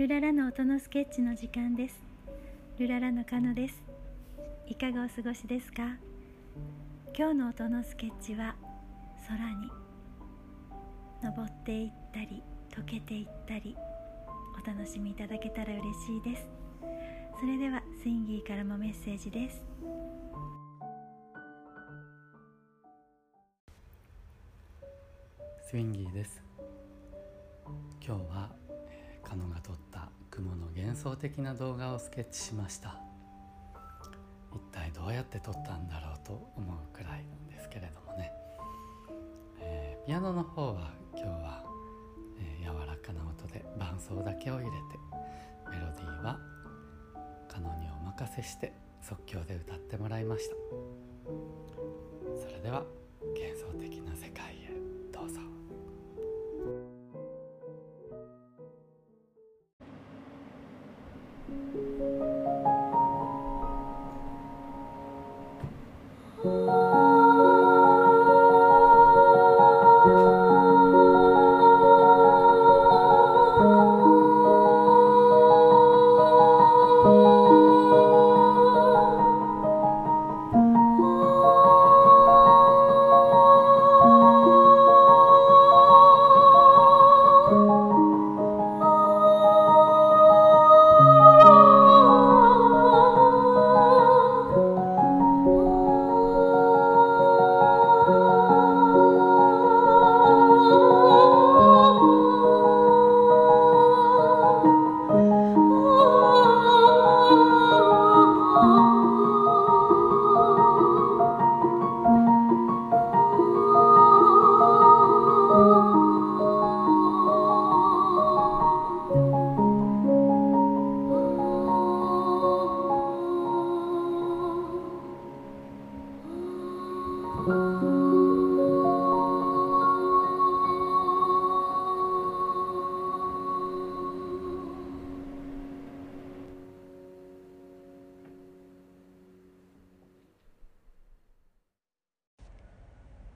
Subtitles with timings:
[0.00, 1.94] ルララの音のスケッチの時間です。
[2.78, 3.82] ルララのカノです。
[4.66, 5.98] いかがお過ごしですか？
[7.14, 8.56] 今日の音のスケッチは
[9.28, 9.70] 空に
[11.22, 13.76] 登っていったり溶けていったり
[14.64, 16.48] お楽しみいただけたら嬉しいです。
[17.38, 19.62] それではスインギーからもメッセージです。
[25.68, 26.42] スインギーです。
[28.02, 28.50] 今日は
[29.22, 29.76] カノが撮っ
[30.90, 32.96] 幻想的な動画をスケッチしました。
[34.52, 38.32] 一体どうやって撮ったんだろうと思うくらいなんですけれどもね、
[39.60, 41.64] えー、ピアノの方は今日は、
[42.40, 44.74] えー、柔らかな音で伴奏だけを入れて
[45.70, 46.40] メロディーは
[47.48, 50.56] カノにお任せして即興で歌ってもらいました。
[52.36, 52.99] それでは。
[66.42, 66.89] 啊。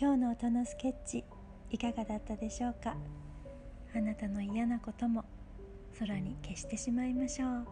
[0.00, 1.24] 今日の音のスケッチ
[1.70, 2.96] いかがだったでしょうか？
[3.94, 5.24] あなたの嫌なことも
[5.98, 7.66] 空に消してしまいましょう。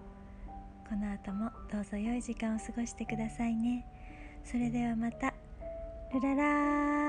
[0.88, 3.86] この後もどうぞ良い時間を過ごしてくださいね。
[4.44, 5.35] それではまた。
[6.20, 7.05] ララー。